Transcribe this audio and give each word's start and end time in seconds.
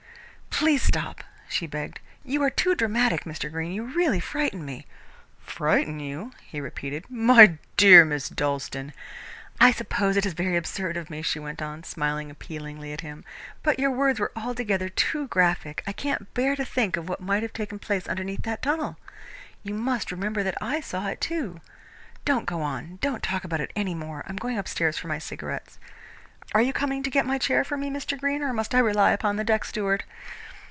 "Please 0.63 0.83
stop," 0.83 1.23
she 1.49 1.65
begged. 1.65 1.99
"You 2.23 2.43
are 2.43 2.51
too 2.51 2.75
dramatic, 2.75 3.23
Mr. 3.23 3.51
Greene. 3.51 3.71
You 3.71 3.83
really 3.95 4.19
frighten 4.19 4.63
me." 4.63 4.85
"Frighten 5.39 5.99
you?" 5.99 6.33
he 6.43 6.61
repeated. 6.61 7.05
"My 7.09 7.57
dear 7.77 8.05
Miss 8.05 8.29
Dalstan!" 8.29 8.93
"I 9.59 9.71
suppose 9.71 10.17
it 10.17 10.23
is 10.25 10.33
very 10.33 10.55
absurd 10.57 10.97
of 10.97 11.09
me," 11.09 11.23
she 11.23 11.39
went 11.39 11.63
on, 11.63 11.83
smiling 11.83 12.29
appealingly 12.29 12.93
at 12.93 13.01
him, 13.01 13.23
"but 13.63 13.79
your 13.79 13.89
words 13.89 14.19
were 14.19 14.31
altogether 14.35 14.87
too 14.87 15.27
graphic. 15.29 15.81
I 15.87 15.93
can't 15.93 16.31
bear 16.35 16.55
to 16.55 16.63
think 16.65 16.95
of 16.95 17.09
what 17.09 17.21
might 17.21 17.41
have 17.41 17.53
taken 17.53 17.79
place 17.79 18.05
underneath 18.07 18.43
that 18.43 18.61
tunnel! 18.61 18.97
You 19.63 19.73
must 19.73 20.11
remember 20.11 20.43
that 20.43 20.61
I 20.61 20.79
saw 20.79 21.07
it, 21.07 21.19
too. 21.21 21.59
Don't 22.23 22.45
go 22.45 22.61
on. 22.61 22.99
Don't 23.01 23.23
talk 23.23 23.43
about 23.43 23.61
it 23.61 23.73
any 23.75 23.95
more. 23.95 24.23
I 24.27 24.29
am 24.29 24.35
going 24.35 24.59
upstairs 24.59 24.95
for 24.95 25.07
my 25.07 25.17
cigarette. 25.17 25.79
Are 26.53 26.61
you 26.61 26.73
coming 26.73 27.01
to 27.01 27.09
get 27.09 27.25
my 27.25 27.39
chair 27.39 27.63
for 27.63 27.77
me, 27.77 27.89
Mr. 27.89 28.19
Greene, 28.19 28.43
or 28.43 28.53
must 28.53 28.75
I 28.75 28.79
rely 28.79 29.09
upon 29.13 29.37
the 29.37 29.43
deck 29.43 29.65
steward?" 29.65 30.03